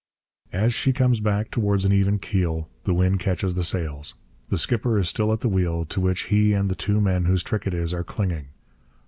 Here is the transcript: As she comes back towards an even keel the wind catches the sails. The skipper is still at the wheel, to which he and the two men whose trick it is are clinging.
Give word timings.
As 0.51 0.73
she 0.73 0.93
comes 0.93 1.19
back 1.19 1.51
towards 1.51 1.85
an 1.85 1.93
even 1.93 2.17
keel 2.17 2.67
the 2.85 2.93
wind 2.95 3.19
catches 3.19 3.53
the 3.53 3.63
sails. 3.63 4.15
The 4.49 4.57
skipper 4.57 4.97
is 4.97 5.07
still 5.09 5.31
at 5.31 5.41
the 5.41 5.47
wheel, 5.47 5.85
to 5.85 6.01
which 6.01 6.21
he 6.23 6.53
and 6.53 6.69
the 6.71 6.75
two 6.75 6.99
men 6.99 7.25
whose 7.25 7.43
trick 7.43 7.67
it 7.67 7.73
is 7.75 7.93
are 7.93 8.03
clinging. 8.03 8.47